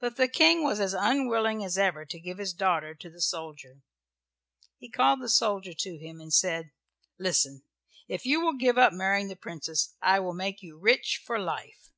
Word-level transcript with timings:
But 0.00 0.16
the 0.16 0.28
King 0.28 0.64
was 0.64 0.80
as 0.80 0.92
unwilling 0.92 1.64
as 1.64 1.78
ever 1.78 2.04
to 2.04 2.20
give 2.20 2.36
his 2.36 2.52
daughter 2.52 2.94
to 2.96 3.08
the 3.08 3.22
soldier. 3.22 3.80
He 4.76 4.90
called 4.90 5.22
the 5.22 5.30
soldier 5.30 5.72
to 5.72 5.96
him 5.96 6.20
and 6.20 6.30
said, 6.30 6.72
"Listen, 7.18 7.62
if 8.06 8.26
you 8.26 8.42
will 8.42 8.58
give 8.58 8.76
up 8.76 8.92
marrying 8.92 9.28
the 9.28 9.34
Princess 9.36 9.94
I 10.02 10.20
will 10.20 10.34
make 10.34 10.60
you 10.60 10.78
rich 10.78 11.22
for 11.24 11.38
life." 11.38 11.88